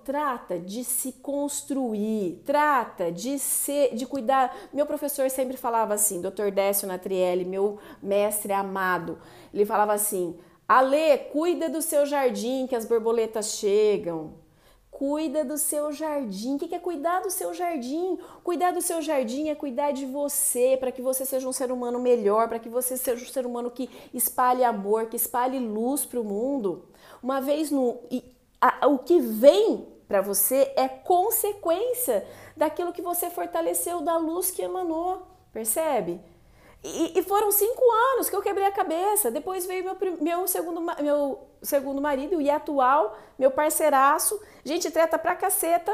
trata 0.04 0.60
de 0.60 0.84
se 0.84 1.14
construir, 1.14 2.42
trata 2.46 3.12
de 3.12 3.40
ser, 3.40 3.96
de 3.96 4.06
cuidar. 4.06 4.56
Meu 4.74 4.86
professor 4.86 5.30
sempre 5.30 5.58
falava 5.58 5.94
assim, 5.94 6.22
Dr. 6.22 6.52
Décio 6.54 6.88
Natrielli, 6.88 7.46
meu 7.46 7.80
mestre 8.02 8.54
amado, 8.54 9.18
ele 9.54 9.66
falava 9.66 9.94
assim: 9.94 10.38
Ale, 10.68 11.18
cuida 11.32 11.70
do 11.70 11.82
seu 11.82 12.06
jardim 12.06 12.68
que 12.68 12.76
as 12.76 12.86
borboletas 12.86 13.58
chegam. 13.58 14.42
Cuida 14.90 15.44
do 15.44 15.58
seu 15.58 15.92
jardim. 15.92 16.56
O 16.56 16.60
que 16.60 16.74
é 16.74 16.80
cuidar 16.80 17.22
do 17.22 17.32
seu 17.32 17.52
jardim? 17.52 18.18
Cuidar 18.44 18.72
do 18.72 18.82
seu 18.82 19.02
jardim 19.02 19.50
é 19.50 19.56
cuidar 19.56 19.92
de 19.92 20.06
você, 20.06 20.78
para 20.80 20.92
que 20.92 21.02
você 21.02 21.26
seja 21.26 21.50
um 21.50 21.52
ser 21.52 21.72
humano 21.72 22.00
melhor, 22.00 22.48
para 22.48 22.60
que 22.60 22.70
você 22.70 22.96
seja 22.96 23.24
um 23.24 23.28
ser 23.28 23.46
humano 23.46 23.72
que 23.72 23.90
espalhe 24.14 24.64
amor, 24.64 25.08
que 25.08 25.16
espalhe 25.16 25.58
luz 25.58 26.06
para 26.06 26.22
o 26.22 26.24
mundo. 26.24 26.86
Uma 27.24 27.42
vez 27.42 27.72
no 27.72 28.00
a, 28.64 28.88
o 28.88 29.00
que 29.00 29.20
vem 29.20 29.86
para 30.08 30.22
você 30.22 30.72
é 30.78 30.88
consequência 30.88 32.26
daquilo 32.56 32.94
que 32.94 33.02
você 33.02 33.30
fortaleceu, 33.30 34.02
da 34.02 34.16
luz 34.16 34.52
que 34.52 34.62
emanou, 34.62 35.28
percebe? 35.52 36.22
E, 36.82 37.18
e, 37.18 37.24
foram 37.24 37.52
cinco 37.52 37.82
anos 38.14 38.30
que 38.30 38.36
eu 38.36 38.42
quebrei 38.42 38.66
a 38.66 38.72
cabeça. 38.72 39.32
Depois 39.32 39.66
veio 39.66 39.84
meu, 39.84 39.98
meu, 40.22 40.48
segundo, 40.48 40.82
meu 40.82 41.40
segundo 41.62 42.02
marido 42.02 42.42
e 42.42 42.50
atual, 42.50 43.18
meu 43.40 43.52
parceiraço. 43.52 44.40
Gente, 44.66 44.92
treta 44.92 45.18
pra 45.18 45.36
caceta. 45.36 45.94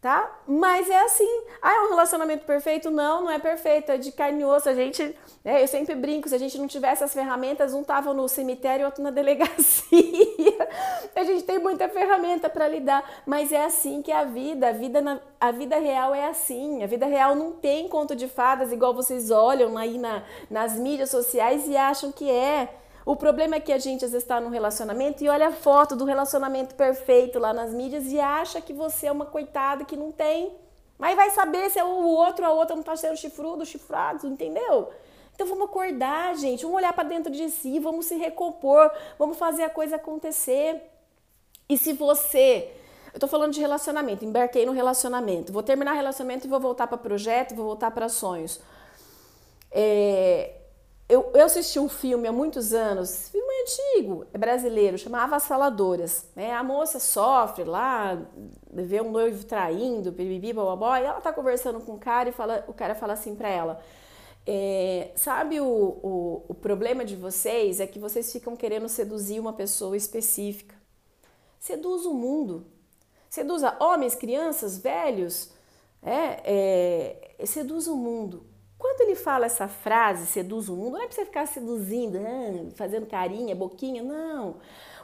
Tá? 0.00 0.40
Mas 0.46 0.88
é 0.88 0.98
assim. 1.02 1.42
Ah, 1.60 1.74
é 1.74 1.80
um 1.82 1.90
relacionamento 1.90 2.46
perfeito? 2.46 2.90
Não, 2.90 3.24
não 3.24 3.30
é 3.30 3.38
perfeito, 3.38 3.92
é 3.92 3.98
de 3.98 4.10
carne 4.12 4.40
e 4.40 4.44
osso. 4.44 4.68
A 4.68 4.74
gente, 4.74 5.14
né, 5.44 5.62
eu 5.62 5.68
sempre 5.68 5.94
brinco, 5.94 6.28
se 6.28 6.34
a 6.34 6.38
gente 6.38 6.56
não 6.58 6.66
tivesse 6.66 7.04
as 7.04 7.12
ferramentas, 7.12 7.74
um 7.74 7.84
tava 7.84 8.14
no 8.14 8.26
cemitério, 8.28 8.86
outro 8.86 9.02
na 9.02 9.10
delegacia. 9.12 10.68
a 11.14 11.24
gente 11.24 11.44
tem 11.44 11.58
muita 11.58 11.88
ferramenta 11.88 12.48
para 12.48 12.66
lidar, 12.66 13.22
mas 13.26 13.52
é 13.52 13.64
assim 13.64 14.00
que 14.00 14.10
é 14.10 14.16
a 14.16 14.24
vida, 14.24 14.68
a 14.68 14.72
vida 14.72 15.00
na, 15.00 15.20
a 15.38 15.50
vida 15.50 15.78
real 15.78 16.14
é 16.14 16.28
assim. 16.28 16.82
A 16.82 16.86
vida 16.86 17.06
real 17.06 17.34
não 17.34 17.52
tem 17.52 17.88
conto 17.88 18.16
de 18.16 18.26
fadas 18.26 18.72
igual 18.72 18.94
vocês 18.94 19.30
olham 19.30 19.76
aí 19.76 19.98
na, 19.98 20.22
nas 20.48 20.74
mídias 20.74 21.10
sociais 21.10 21.68
e 21.68 21.76
acham 21.76 22.10
que 22.10 22.30
é. 22.30 22.79
O 23.04 23.16
problema 23.16 23.56
é 23.56 23.60
que 23.60 23.72
a 23.72 23.78
gente 23.78 24.04
às 24.04 24.10
vezes 24.10 24.24
está 24.24 24.40
num 24.40 24.50
relacionamento 24.50 25.24
e 25.24 25.28
olha 25.28 25.48
a 25.48 25.52
foto 25.52 25.96
do 25.96 26.04
relacionamento 26.04 26.74
perfeito 26.74 27.38
lá 27.38 27.52
nas 27.52 27.72
mídias 27.72 28.06
e 28.12 28.20
acha 28.20 28.60
que 28.60 28.72
você 28.72 29.06
é 29.06 29.12
uma 29.12 29.26
coitada 29.26 29.84
que 29.84 29.96
não 29.96 30.12
tem. 30.12 30.52
Mas 30.98 31.16
vai 31.16 31.30
saber 31.30 31.70
se 31.70 31.78
é 31.78 31.84
o 31.84 32.04
outro, 32.04 32.44
a 32.44 32.52
outra 32.52 32.76
não 32.76 32.82
está 32.82 32.94
sendo 32.94 33.16
chifrudo, 33.16 33.64
chifrado, 33.64 34.26
entendeu? 34.26 34.90
Então 35.34 35.46
vamos 35.46 35.64
acordar, 35.64 36.36
gente, 36.36 36.62
vamos 36.62 36.76
olhar 36.76 36.92
para 36.92 37.08
dentro 37.08 37.32
de 37.32 37.48
si, 37.48 37.78
vamos 37.78 38.04
se 38.04 38.16
recompor, 38.16 38.92
vamos 39.18 39.38
fazer 39.38 39.62
a 39.62 39.70
coisa 39.70 39.96
acontecer. 39.96 40.82
E 41.66 41.78
se 41.78 41.94
você, 41.94 42.70
eu 43.14 43.18
tô 43.18 43.26
falando 43.26 43.54
de 43.54 43.60
relacionamento, 43.60 44.22
embarquei 44.22 44.66
no 44.66 44.72
relacionamento, 44.72 45.50
vou 45.50 45.62
terminar 45.62 45.94
relacionamento 45.94 46.46
e 46.46 46.50
vou 46.50 46.60
voltar 46.60 46.86
para 46.86 46.98
projeto, 46.98 47.54
vou 47.54 47.64
voltar 47.64 47.90
para 47.92 48.10
sonhos. 48.10 48.60
É, 49.72 50.59
eu, 51.10 51.28
eu 51.34 51.44
assisti 51.44 51.78
um 51.80 51.88
filme 51.88 52.28
há 52.28 52.32
muitos 52.32 52.72
anos, 52.72 53.28
filme 53.30 53.52
antigo, 53.62 54.26
é 54.32 54.38
brasileiro, 54.38 54.96
chamava 54.96 55.34
As 55.34 55.46
Faladoras. 55.46 56.28
Né? 56.36 56.52
A 56.52 56.62
moça 56.62 57.00
sofre 57.00 57.64
lá, 57.64 58.16
vê 58.72 59.00
um 59.00 59.10
noivo 59.10 59.44
traindo, 59.44 60.12
bibibi, 60.12 60.52
bababó, 60.52 60.96
e 60.96 61.02
ela 61.02 61.20
tá 61.20 61.32
conversando 61.32 61.80
com 61.80 61.94
o 61.94 61.98
cara 61.98 62.28
e 62.28 62.32
fala, 62.32 62.64
o 62.68 62.72
cara 62.72 62.94
fala 62.94 63.14
assim 63.14 63.34
para 63.34 63.48
ela: 63.48 63.82
é, 64.46 65.10
Sabe 65.16 65.60
o, 65.60 65.66
o, 65.66 66.44
o 66.48 66.54
problema 66.54 67.04
de 67.04 67.16
vocês 67.16 67.80
é 67.80 67.86
que 67.88 67.98
vocês 67.98 68.30
ficam 68.32 68.54
querendo 68.54 68.88
seduzir 68.88 69.40
uma 69.40 69.52
pessoa 69.52 69.96
específica. 69.96 70.76
Seduz 71.58 72.06
o 72.06 72.14
mundo. 72.14 72.66
Seduza 73.28 73.76
homens, 73.80 74.14
crianças, 74.14 74.78
velhos. 74.78 75.50
É, 76.02 77.36
é, 77.38 77.46
seduz 77.46 77.88
o 77.88 77.96
mundo. 77.96 78.46
Quando 78.90 79.02
ele 79.02 79.14
fala 79.14 79.46
essa 79.46 79.68
frase, 79.68 80.26
seduz 80.26 80.68
o 80.68 80.74
mundo, 80.74 80.94
não 80.94 81.02
é 81.02 81.06
para 81.06 81.14
você 81.14 81.24
ficar 81.24 81.46
seduzindo, 81.46 82.18
ah, 82.18 82.70
fazendo 82.74 83.06
carinha, 83.06 83.54
boquinha, 83.54 84.02
não. 84.02 84.56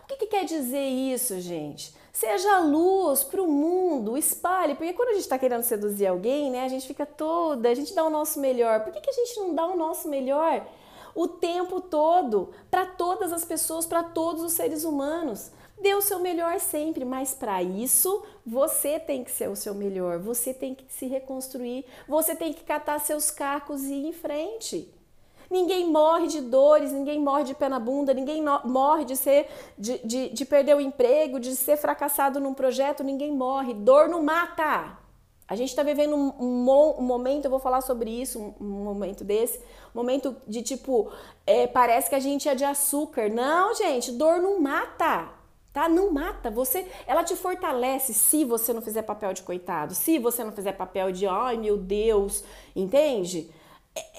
O 0.03 0.07
que, 0.09 0.17
que 0.17 0.27
quer 0.27 0.45
dizer 0.45 0.85
isso, 0.85 1.39
gente? 1.41 1.95
Seja 2.13 2.59
luz 2.59 3.23
para 3.23 3.41
o 3.41 3.47
mundo, 3.47 4.19
espalhe, 4.19 4.75
porque 4.75 4.93
quando 4.93 5.11
a 5.11 5.13
gente 5.13 5.23
está 5.23 5.39
querendo 5.39 5.63
seduzir 5.63 6.09
alguém, 6.09 6.51
né, 6.51 6.65
a 6.65 6.69
gente 6.69 6.85
fica 6.85 7.07
toda, 7.07 7.69
a 7.69 7.75
gente 7.75 7.95
dá 7.95 8.03
o 8.03 8.11
nosso 8.11 8.41
melhor. 8.41 8.81
Por 8.81 8.93
que, 8.93 9.01
que 9.01 9.11
a 9.11 9.13
gente 9.13 9.39
não 9.39 9.55
dá 9.55 9.65
o 9.69 9.77
nosso 9.77 10.09
melhor 10.09 10.67
o 11.15 11.29
tempo 11.29 11.81
todo 11.81 12.51
para 12.69 12.87
todas 12.87 13.33
as 13.33 13.45
pessoas, 13.45 13.87
para 13.87 14.03
todos 14.03 14.43
os 14.43 14.53
seres 14.53 14.83
humanos? 14.83 15.53
Dê 15.81 15.95
o 15.95 16.01
seu 16.01 16.19
melhor 16.21 16.59
sempre, 16.59 17.05
mas 17.05 17.35
para 17.35 17.63
isso 17.63 18.25
você 18.45 18.99
tem 18.99 19.23
que 19.23 19.31
ser 19.31 19.49
o 19.51 19.57
seu 19.57 19.75
melhor, 19.75 20.19
você 20.19 20.55
tem 20.55 20.75
que 20.75 20.87
se 20.89 21.07
reconstruir, 21.07 21.85
você 22.09 22.35
tem 22.35 22.53
que 22.53 22.65
catar 22.65 22.99
seus 22.99 23.31
cacos 23.31 23.83
e 23.85 23.95
ir 23.95 24.07
em 24.07 24.13
frente. 24.13 24.93
Ninguém 25.51 25.89
morre 25.91 26.27
de 26.27 26.41
dores, 26.41 26.91
ninguém 26.91 27.21
morre 27.21 27.45
de 27.45 27.55
pé 27.55 27.69
na 27.69 27.79
bunda, 27.79 28.13
ninguém 28.13 28.43
morre 28.65 29.05
de 29.05 29.17
ser 29.17 29.49
de, 29.79 29.99
de, 29.99 30.29
de 30.31 30.45
perder 30.45 30.75
o 30.75 30.81
emprego, 30.81 31.39
de 31.39 31.55
ser 31.55 31.77
fracassado 31.77 32.41
num 32.41 32.55
projeto, 32.55 33.05
ninguém 33.05 33.33
morre. 33.33 33.73
Dor 33.75 34.09
não 34.09 34.23
mata. 34.23 34.99
A 35.47 35.55
gente 35.55 35.69
está 35.69 35.85
vivendo 35.85 36.17
um, 36.17 36.33
um, 36.41 36.95
um, 36.99 37.03
momento, 37.03 37.45
eu 37.45 37.51
vou 37.51 37.61
falar 37.61 37.81
sobre 37.81 38.11
isso, 38.11 38.41
um, 38.41 38.55
um 38.61 38.85
momento 38.85 39.23
desse, 39.23 39.61
momento 39.95 40.35
de 40.49 40.61
tipo, 40.61 41.13
é, 41.47 41.69
parece 41.69 42.09
que 42.09 42.17
a 42.17 42.21
gente 42.21 42.49
é 42.49 42.55
de 42.57 42.65
açúcar. 42.65 43.29
Não, 43.29 43.73
gente, 43.73 44.11
dor 44.11 44.39
não 44.39 44.59
mata 44.59 45.37
tá? 45.77 45.91
Não 45.91 46.11
mata, 46.11 46.51
você, 46.51 46.87
ela 47.07 47.23
te 47.23 47.37
fortalece 47.37 48.15
se 48.15 48.47
você 48.47 48.73
não 48.73 48.81
fizer 48.81 49.03
papel 49.03 49.35
de 49.35 49.43
coitado, 49.43 49.95
se 49.95 50.19
você 50.19 50.43
não 50.43 50.51
fizer 50.51 50.73
papel 50.73 51.13
de 51.13 51.27
ai 51.27 51.59
meu 51.59 51.77
Deus, 51.77 52.43
entende? 52.75 53.51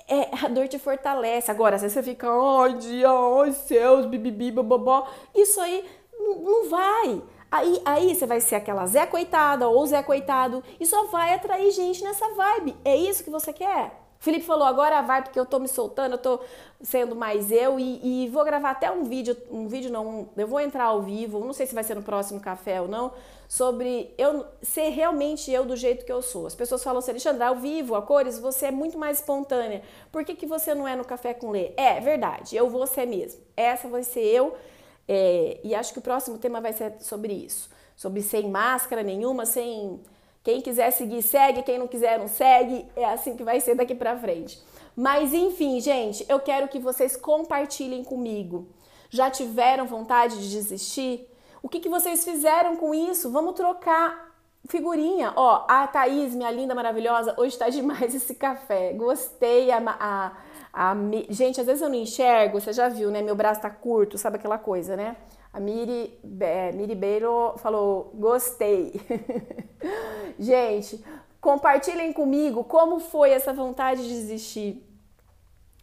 É, 0.08 0.20
é, 0.20 0.30
a 0.46 0.48
dor 0.50 0.68
te 0.68 0.78
fortalece. 0.78 1.50
Agora, 1.50 1.80
se 1.80 1.90
você 1.90 2.04
fica, 2.04 2.28
ai, 2.30 2.76
dia, 2.76 3.10
ai, 3.10 3.52
céus, 3.54 4.06
bibibi, 4.06 4.52
bababó, 4.52 5.08
isso 5.34 5.60
aí 5.60 5.84
não 6.20 6.70
vai. 6.70 7.24
Aí, 7.50 7.82
aí 7.84 8.14
você 8.14 8.28
vai 8.28 8.40
ser 8.40 8.54
aquela 8.54 8.86
Zé 8.86 9.08
Coitada 9.08 9.68
ou 9.68 9.84
Zé 9.88 10.04
Coitado 10.04 10.64
e 10.80 10.86
só 10.86 11.08
vai 11.08 11.34
atrair 11.34 11.72
gente 11.72 12.04
nessa 12.04 12.36
vibe. 12.36 12.76
É 12.86 12.96
isso 12.96 13.24
que 13.24 13.32
você 13.32 13.52
quer? 13.52 14.07
Felipe 14.20 14.46
falou, 14.46 14.66
agora 14.66 15.02
vai 15.02 15.24
porque 15.24 15.40
eu 15.40 15.46
tô 15.46 15.60
me 15.60 15.68
soltando, 15.68 16.14
eu 16.14 16.18
tô 16.18 16.40
sendo 16.82 17.16
mais 17.16 17.52
eu 17.52 17.80
e, 17.80 18.26
e 18.26 18.30
vou 18.30 18.44
gravar 18.44 18.72
até 18.72 18.92
um 18.92 19.04
vídeo, 19.04 19.38
um 19.50 19.68
vídeo 19.68 19.92
não, 19.92 20.30
eu 20.36 20.48
vou 20.48 20.60
entrar 20.60 20.86
ao 20.86 21.02
vivo, 21.02 21.40
não 21.40 21.54
sei 21.54 21.66
se 21.66 21.76
vai 21.76 21.84
ser 21.84 21.96
no 21.96 22.02
próximo 22.02 22.40
café 22.40 22.82
ou 22.82 22.88
não, 22.88 23.14
sobre 23.48 24.14
eu 24.18 24.46
ser 24.62 24.90
realmente 24.90 25.52
eu 25.52 25.66
do 25.66 25.76
jeito 25.76 26.06
que 26.06 26.12
eu 26.12 26.22
sou. 26.22 26.48
As 26.48 26.56
pessoas 26.56 26.84
falam 26.84 27.00
assim, 27.00 27.12
Alexandre, 27.12 27.44
ao 27.44 27.56
vivo, 27.56 27.96
a 27.96 28.02
cores, 28.02 28.40
você 28.40 28.68
é 28.68 28.72
muito 28.72 28.98
mais 28.98 29.20
espontânea. 29.20 29.82
Por 30.12 30.26
que, 30.26 30.36
que 30.36 30.46
você 30.46 30.74
não 30.74 30.88
é 30.88 30.96
no 30.96 31.06
Café 31.06 31.34
com 31.34 31.52
Lê? 31.52 31.72
É, 31.78 32.00
verdade, 32.00 32.56
eu 32.56 32.70
vou 32.70 32.86
ser 32.88 33.06
mesmo. 33.06 33.42
Essa 33.56 33.88
vai 33.88 34.04
ser 34.04 34.22
eu 34.22 34.56
é, 35.08 35.60
e 35.64 35.74
acho 35.74 35.94
que 35.94 36.00
o 36.00 36.02
próximo 36.02 36.38
tema 36.38 36.60
vai 36.60 36.74
ser 36.74 36.96
sobre 37.00 37.34
isso. 37.34 37.70
Sobre 37.96 38.22
sem 38.22 38.50
máscara 38.50 39.02
nenhuma, 39.02 39.46
sem 39.46 40.00
quem 40.48 40.62
quiser 40.62 40.92
seguir, 40.92 41.22
segue. 41.22 41.62
Quem 41.62 41.78
não 41.78 41.90
quiser, 41.90 42.18
não 42.18 42.30
segue. 42.30 42.86
É 42.96 43.04
assim 43.04 43.36
que 43.36 43.44
vai 43.44 43.60
ser 43.60 43.76
daqui 43.76 43.94
pra 43.94 44.18
frente. 44.18 44.58
Mas 44.96 45.34
enfim, 45.34 45.82
gente, 45.82 46.26
eu 46.30 46.40
quero 46.40 46.70
que 46.70 46.80
vocês 46.80 47.18
compartilhem 47.18 48.02
comigo. 48.02 48.66
Já 49.10 49.30
tiveram 49.30 49.86
vontade 49.86 50.38
de 50.42 50.50
desistir? 50.50 51.30
O 51.62 51.68
que, 51.68 51.82
que 51.82 51.90
vocês 51.90 52.24
fizeram 52.24 52.78
com 52.78 52.96
isso? 52.96 53.30
Vamos 53.30 53.56
trocar 53.56 54.38
figurinha. 54.70 55.34
Ó, 55.36 55.66
a 55.68 55.86
Thaís, 55.86 56.34
minha 56.34 56.50
linda, 56.50 56.74
maravilhosa, 56.74 57.36
hoje 57.38 57.58
tá 57.58 57.68
demais 57.70 58.16
esse 58.16 58.34
café. 58.34 58.94
Gostei. 58.94 59.70
A, 59.70 59.80
a, 60.00 60.32
a, 60.80 60.96
gente, 61.32 61.60
às 61.60 61.66
vezes 61.66 61.82
eu 61.82 61.90
não 61.90 61.96
enxergo, 61.96 62.62
você 62.62 62.72
já 62.72 62.88
viu, 62.88 63.10
né? 63.10 63.24
Meu 63.24 63.36
braço 63.36 63.62
tá 63.62 63.70
curto, 63.70 64.16
sabe 64.16 64.36
aquela 64.36 64.60
coisa, 64.60 64.96
né? 64.96 65.18
A 65.52 65.60
Miri, 65.60 66.20
é, 66.40 66.72
Miri 66.72 66.94
Beiro 66.94 67.56
falou: 67.58 68.12
gostei. 68.14 68.94
Gente, 70.38 71.04
compartilhem 71.42 72.14
comigo 72.14 72.64
como 72.64 73.00
foi 73.00 73.32
essa 73.32 73.52
vontade 73.52 74.04
de 74.04 74.10
desistir. 74.10 74.88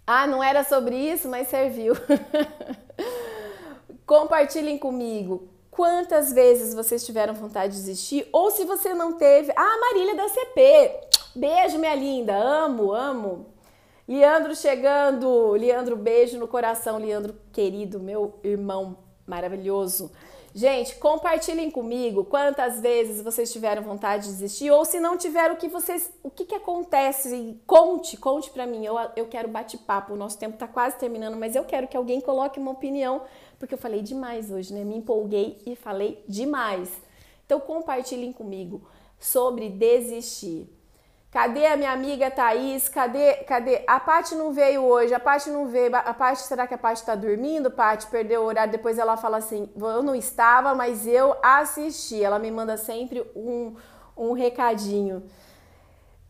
Ah, 0.07 0.29
não 0.29 0.41
era 0.41 0.63
sobre 0.63 0.95
isso, 0.95 1.29
mas 1.29 1.49
serviu. 1.49 1.95
compartilhem 4.07 4.79
comigo 4.79 5.49
quantas 5.73 6.33
vezes 6.33 6.73
vocês 6.73 7.05
tiveram 7.05 7.35
vontade 7.35 7.73
de 7.73 7.81
desistir 7.81 8.29
ou 8.33 8.53
se 8.53 8.65
você 8.65 8.95
não 8.95 9.15
teve. 9.15 9.53
Ah, 9.57 9.81
Marília 9.81 10.15
da 10.15 10.29
CP. 10.29 11.01
Beijo, 11.35 11.81
minha 11.81 11.97
linda. 11.97 12.37
Amo, 12.37 12.93
amo. 12.93 13.54
Leandro 14.07 14.55
chegando. 14.55 15.53
Leandro, 15.53 15.97
beijo 15.97 16.39
no 16.39 16.47
coração. 16.47 16.99
Leandro, 16.99 17.35
querido, 17.53 17.99
meu 17.99 18.39
irmão 18.43 18.99
maravilhoso. 19.27 20.13
Gente, 20.57 20.95
compartilhem 20.97 21.69
comigo 21.69 22.25
quantas 22.25 22.81
vezes 22.81 23.21
vocês 23.21 23.53
tiveram 23.53 23.83
vontade 23.83 24.27
de 24.27 24.31
desistir 24.31 24.71
ou 24.71 24.85
se 24.85 25.01
não 25.01 25.19
tiveram, 25.19 25.57
o 25.57 25.59
que 25.59 25.67
vocês, 25.67 26.13
o 26.23 26.31
que 26.31 26.45
que 26.45 26.55
acontece? 26.55 27.61
Conte, 27.67 28.17
conte 28.17 28.51
para 28.51 28.65
mim. 28.65 28.85
Eu, 28.85 28.95
eu 29.17 29.27
quero 29.27 29.49
bate-papo. 29.49 30.13
O 30.13 30.17
nosso 30.17 30.39
tempo 30.39 30.57
tá 30.57 30.69
quase 30.69 30.97
terminando, 30.97 31.37
mas 31.37 31.57
eu 31.57 31.65
quero 31.65 31.89
que 31.89 31.97
alguém 31.97 32.21
coloque 32.21 32.61
uma 32.61 32.71
opinião, 32.71 33.23
porque 33.59 33.75
eu 33.75 33.79
falei 33.79 34.01
demais 34.01 34.53
hoje, 34.53 34.73
né? 34.73 34.85
Me 34.85 34.97
empolguei 34.97 35.61
e 35.67 35.75
falei 35.75 36.23
demais. 36.29 36.89
Então 37.45 37.59
compartilhem 37.59 38.33
comigo 38.33 38.87
sobre 39.19 39.69
desistir. 39.69 40.69
Cadê 41.35 41.67
a 41.67 41.77
minha 41.77 41.91
amiga 41.91 42.31
Thaís? 42.31 42.89
Cadê? 42.89 43.35
Cadê? 43.43 43.83
A 43.89 43.99
Paty 43.99 44.37
não 44.37 44.53
veio 44.53 44.85
hoje, 44.85 45.13
a 45.13 45.19
Paty 45.19 45.51
não 45.51 45.67
veio. 45.67 45.91
A 45.97 46.15
Paty, 46.15 46.43
será 46.43 46.65
que 46.65 46.75
a 46.75 46.79
Paty 46.79 47.05
tá 47.05 47.17
dormindo? 47.17 47.73
Paty 47.73 48.07
perdeu 48.07 48.43
o 48.43 48.45
horário. 48.45 48.71
Depois 48.71 49.01
ela 49.01 49.17
fala 49.17 49.39
assim: 49.39 49.69
eu 49.77 50.01
não 50.01 50.15
estava, 50.15 50.77
mas 50.77 51.09
eu 51.09 51.35
assisti. 51.43 52.23
Ela 52.23 52.39
me 52.39 52.53
manda 52.53 52.77
sempre 52.77 53.29
um, 53.35 53.75
um 54.17 54.33
recadinho. 54.33 55.25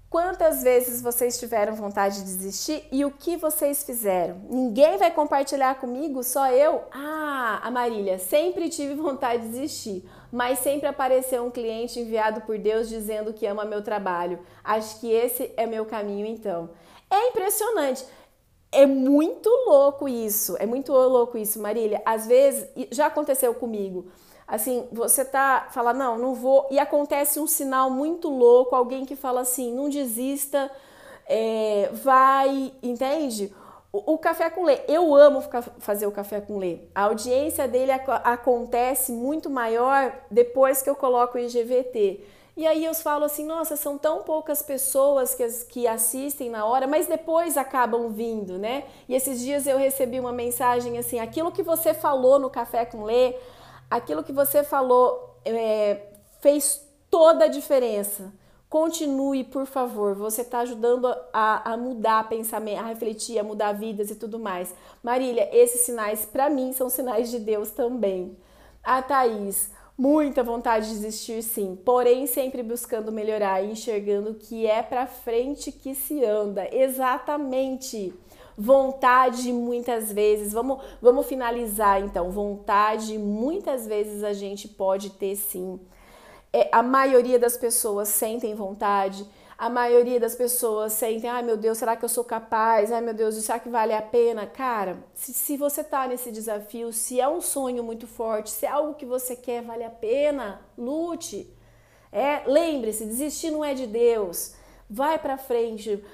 Quantas 0.08 0.62
vezes 0.62 1.02
vocês 1.02 1.38
tiveram 1.38 1.74
vontade 1.74 2.18
de 2.20 2.24
desistir 2.24 2.88
e 2.90 3.04
o 3.04 3.10
que 3.10 3.36
vocês 3.36 3.82
fizeram? 3.82 4.40
Ninguém 4.48 4.96
vai 4.96 5.10
compartilhar 5.10 5.74
comigo, 5.74 6.22
só 6.22 6.50
eu? 6.50 6.84
Ah, 6.92 7.60
a 7.62 7.70
Marília, 7.70 8.18
sempre 8.18 8.70
tive 8.70 8.94
vontade 8.94 9.42
de 9.42 9.48
desistir, 9.48 10.08
mas 10.34 10.58
sempre 10.58 10.88
apareceu 10.88 11.44
um 11.44 11.50
cliente 11.50 12.00
enviado 12.00 12.40
por 12.40 12.58
Deus 12.58 12.88
dizendo 12.88 13.32
que 13.32 13.46
ama 13.46 13.64
meu 13.64 13.84
trabalho. 13.84 14.40
Acho 14.64 14.98
que 14.98 15.08
esse 15.08 15.52
é 15.56 15.64
meu 15.64 15.86
caminho 15.86 16.26
então. 16.26 16.70
É 17.08 17.28
impressionante. 17.28 18.04
é 18.72 18.84
muito 18.84 19.48
louco 19.68 20.08
isso, 20.08 20.56
é 20.58 20.66
muito 20.66 20.92
louco 20.92 21.38
isso, 21.38 21.60
Marília. 21.60 22.02
Às 22.04 22.26
vezes, 22.26 22.68
já 22.90 23.06
aconteceu 23.06 23.54
comigo. 23.54 24.06
Assim, 24.44 24.88
você 24.90 25.24
tá, 25.24 25.68
fala, 25.70 25.94
não, 25.94 26.18
não 26.18 26.34
vou, 26.34 26.66
e 26.68 26.80
acontece 26.80 27.38
um 27.38 27.46
sinal 27.46 27.88
muito 27.88 28.28
louco, 28.28 28.74
alguém 28.74 29.06
que 29.06 29.14
fala 29.14 29.42
assim, 29.42 29.72
não 29.72 29.88
desista, 29.88 30.68
é, 31.26 31.90
vai, 31.92 32.72
entende? 32.82 33.54
O, 33.96 34.18
café 34.18 34.50
com 34.50 34.64
lê, 34.64 34.80
eu 34.88 35.14
amo 35.14 35.40
fazer 35.78 36.04
o 36.04 36.10
café 36.10 36.40
com 36.40 36.58
lê. 36.58 36.80
A 36.92 37.02
audiência 37.02 37.68
dele 37.68 37.92
ac 37.92 38.10
acontece 38.24 39.12
muito 39.12 39.48
maior 39.48 40.12
depois 40.28 40.82
que 40.82 40.90
eu 40.90 40.96
coloco 40.96 41.38
o 41.38 41.40
IGVT. 41.40 42.26
E 42.56 42.66
aí 42.66 42.84
eu 42.84 42.92
falo 42.92 43.24
assim, 43.24 43.46
nossa, 43.46 43.76
são 43.76 43.96
tão 43.96 44.24
poucas 44.24 44.62
pessoas 44.62 45.36
que, 45.36 45.46
que 45.68 45.86
assistem 45.86 46.50
na 46.50 46.64
hora, 46.64 46.88
mas 46.88 47.06
depois 47.06 47.56
acabam 47.56 48.08
vindo, 48.08 48.58
né? 48.58 48.82
E 49.08 49.14
esses 49.14 49.38
dias 49.38 49.64
eu 49.64 49.78
recebi 49.78 50.18
uma 50.18 50.32
mensagem 50.32 50.98
assim, 50.98 51.20
aquilo 51.20 51.52
que 51.52 51.62
você 51.62 51.94
falou 51.94 52.40
no 52.40 52.50
Café 52.50 52.84
com 52.84 53.04
Lê, 53.04 53.36
aquilo 53.88 54.24
que 54.24 54.32
você 54.32 54.64
falou 54.64 55.38
é, 55.44 56.00
fez 56.40 56.84
toda 57.08 57.44
a 57.44 57.48
diferença. 57.48 58.32
Continue, 58.74 59.44
por 59.44 59.66
favor. 59.66 60.16
Você 60.16 60.40
está 60.40 60.58
ajudando 60.58 61.06
a, 61.32 61.74
a 61.74 61.76
mudar 61.76 62.28
pensamento, 62.28 62.80
a 62.80 62.86
refletir, 62.88 63.38
a 63.38 63.44
mudar 63.44 63.70
vidas 63.70 64.10
e 64.10 64.16
tudo 64.16 64.36
mais. 64.36 64.74
Marília, 65.00 65.48
esses 65.52 65.82
sinais, 65.82 66.26
para 66.26 66.50
mim, 66.50 66.72
são 66.72 66.90
sinais 66.90 67.30
de 67.30 67.38
Deus 67.38 67.70
também. 67.70 68.36
A 68.82 69.00
Thaís, 69.00 69.70
Muita 69.96 70.42
vontade 70.42 70.88
de 70.88 70.94
desistir, 70.94 71.40
sim, 71.40 71.78
porém 71.84 72.26
sempre 72.26 72.64
buscando 72.64 73.12
melhorar 73.12 73.62
e 73.62 73.70
enxergando 73.70 74.34
que 74.34 74.66
é 74.66 74.82
para 74.82 75.06
frente 75.06 75.70
que 75.70 75.94
se 75.94 76.24
anda. 76.24 76.66
Exatamente. 76.74 78.12
Vontade 78.58 79.52
muitas 79.52 80.10
vezes, 80.10 80.52
vamos, 80.52 80.82
vamos 81.00 81.26
finalizar 81.26 82.02
então. 82.02 82.32
Vontade 82.32 83.16
muitas 83.18 83.86
vezes 83.86 84.24
a 84.24 84.32
gente 84.32 84.66
pode 84.66 85.10
ter 85.10 85.36
sim. 85.36 85.78
É, 86.54 86.68
a 86.70 86.84
maioria 86.84 87.36
das 87.36 87.56
pessoas 87.56 88.08
sentem 88.08 88.54
vontade, 88.54 89.26
a 89.58 89.68
maioria 89.68 90.20
das 90.20 90.36
pessoas 90.36 90.92
sentem, 90.92 91.28
ai 91.28 91.42
meu 91.42 91.56
Deus, 91.56 91.78
será 91.78 91.96
que 91.96 92.04
eu 92.04 92.08
sou 92.08 92.22
capaz? 92.22 92.92
Ai 92.92 93.00
meu 93.00 93.12
Deus, 93.12 93.34
será 93.34 93.58
que 93.58 93.68
vale 93.68 93.92
a 93.92 94.00
pena? 94.00 94.46
Cara, 94.46 94.98
se, 95.14 95.34
se 95.34 95.56
você 95.56 95.82
tá 95.82 96.06
nesse 96.06 96.30
desafio, 96.30 96.92
se 96.92 97.20
é 97.20 97.28
um 97.28 97.40
sonho 97.40 97.82
muito 97.82 98.06
forte, 98.06 98.50
se 98.50 98.66
é 98.66 98.68
algo 98.68 98.94
que 98.94 99.04
você 99.04 99.34
quer, 99.34 99.62
vale 99.62 99.82
a 99.82 99.90
pena, 99.90 100.60
lute. 100.78 101.52
É, 102.12 102.44
lembre-se, 102.46 103.04
desistir 103.04 103.50
não 103.50 103.64
é 103.64 103.74
de 103.74 103.88
Deus. 103.88 104.54
Vai 104.88 105.18
para 105.18 105.36
frente. 105.36 106.04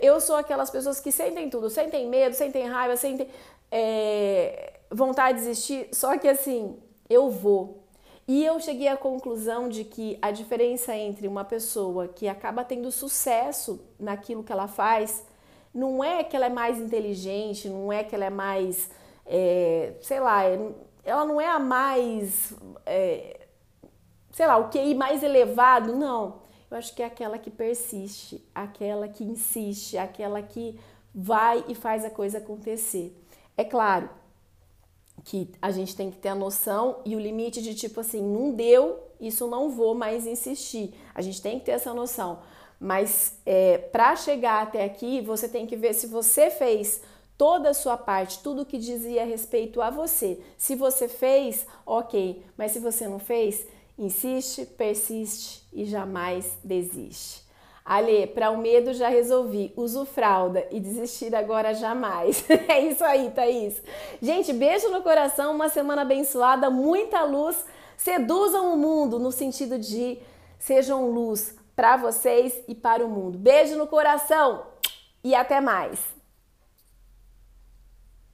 Eu 0.00 0.20
sou 0.20 0.36
aquelas 0.36 0.70
pessoas 0.70 1.00
que 1.00 1.10
sentem 1.10 1.50
tudo, 1.50 1.68
sentem 1.68 2.08
medo, 2.08 2.36
sentem 2.36 2.68
raiva, 2.68 2.96
sentem 2.96 3.28
é, 3.68 4.74
vontade 4.92 5.38
de 5.38 5.44
desistir. 5.44 5.88
Só 5.92 6.16
que 6.16 6.28
assim, 6.28 6.78
eu 7.10 7.30
vou. 7.30 7.87
E 8.28 8.44
eu 8.44 8.60
cheguei 8.60 8.88
à 8.88 8.96
conclusão 8.96 9.70
de 9.70 9.84
que 9.84 10.18
a 10.20 10.30
diferença 10.30 10.94
entre 10.94 11.26
uma 11.26 11.44
pessoa 11.44 12.06
que 12.06 12.28
acaba 12.28 12.62
tendo 12.62 12.92
sucesso 12.92 13.80
naquilo 13.98 14.44
que 14.44 14.52
ela 14.52 14.68
faz 14.68 15.24
não 15.72 16.04
é 16.04 16.22
que 16.22 16.36
ela 16.36 16.44
é 16.44 16.50
mais 16.50 16.78
inteligente, 16.78 17.70
não 17.70 17.90
é 17.90 18.04
que 18.04 18.14
ela 18.14 18.26
é 18.26 18.30
mais, 18.30 18.90
é, 19.24 19.94
sei 20.02 20.20
lá, 20.20 20.44
é, 20.44 20.60
ela 21.04 21.24
não 21.24 21.40
é 21.40 21.46
a 21.46 21.58
mais, 21.58 22.52
é, 22.84 23.46
sei 24.32 24.46
lá, 24.46 24.58
o 24.58 24.68
QI 24.68 24.94
mais 24.94 25.22
elevado, 25.22 25.96
não. 25.96 26.40
Eu 26.70 26.76
acho 26.76 26.94
que 26.94 27.02
é 27.02 27.06
aquela 27.06 27.38
que 27.38 27.50
persiste, 27.50 28.46
aquela 28.54 29.08
que 29.08 29.24
insiste, 29.24 29.96
aquela 29.96 30.42
que 30.42 30.78
vai 31.14 31.64
e 31.66 31.74
faz 31.74 32.04
a 32.04 32.10
coisa 32.10 32.36
acontecer. 32.36 33.18
É 33.56 33.64
claro, 33.64 34.10
que 35.24 35.50
a 35.60 35.70
gente 35.70 35.94
tem 35.94 36.10
que 36.10 36.16
ter 36.16 36.28
a 36.28 36.34
noção 36.34 37.00
e 37.04 37.14
o 37.14 37.20
limite 37.20 37.60
de 37.62 37.74
tipo 37.74 38.00
assim, 38.00 38.22
não 38.22 38.52
deu, 38.52 39.00
isso 39.20 39.46
não 39.48 39.70
vou 39.70 39.94
mais 39.94 40.26
insistir. 40.26 40.94
A 41.14 41.22
gente 41.22 41.42
tem 41.42 41.58
que 41.58 41.66
ter 41.66 41.72
essa 41.72 41.92
noção. 41.92 42.40
Mas 42.80 43.38
é, 43.44 43.78
para 43.78 44.14
chegar 44.14 44.62
até 44.62 44.84
aqui, 44.84 45.20
você 45.20 45.48
tem 45.48 45.66
que 45.66 45.76
ver 45.76 45.94
se 45.94 46.06
você 46.06 46.50
fez 46.50 47.00
toda 47.36 47.70
a 47.70 47.74
sua 47.74 47.96
parte, 47.96 48.40
tudo 48.42 48.66
que 48.66 48.78
dizia 48.78 49.22
a 49.22 49.26
respeito 49.26 49.80
a 49.80 49.90
você. 49.90 50.40
Se 50.56 50.74
você 50.74 51.08
fez, 51.08 51.66
ok. 51.84 52.44
Mas 52.56 52.72
se 52.72 52.78
você 52.78 53.08
não 53.08 53.18
fez, 53.18 53.66
insiste, 53.98 54.64
persiste 54.64 55.62
e 55.72 55.84
jamais 55.84 56.58
desiste. 56.62 57.47
Ale, 57.88 58.26
para 58.26 58.50
o 58.50 58.58
medo 58.58 58.92
já 58.92 59.08
resolvi. 59.08 59.72
Uso 59.74 60.04
fralda 60.04 60.62
e 60.70 60.78
desistir 60.78 61.34
agora 61.34 61.72
jamais. 61.72 62.44
é 62.68 62.80
isso 62.80 63.02
aí, 63.02 63.30
Thaís. 63.30 63.82
Gente, 64.20 64.52
beijo 64.52 64.90
no 64.90 65.00
coração, 65.00 65.54
uma 65.54 65.70
semana 65.70 66.02
abençoada, 66.02 66.68
muita 66.68 67.24
luz. 67.24 67.64
Seduzam 67.96 68.74
o 68.74 68.76
mundo 68.76 69.18
no 69.18 69.32
sentido 69.32 69.78
de 69.78 70.18
sejam 70.58 71.10
luz 71.10 71.56
para 71.74 71.96
vocês 71.96 72.62
e 72.68 72.74
para 72.74 73.02
o 73.02 73.08
mundo. 73.08 73.38
Beijo 73.38 73.74
no 73.74 73.86
coração 73.86 74.66
e 75.24 75.34
até 75.34 75.58
mais. 75.58 76.17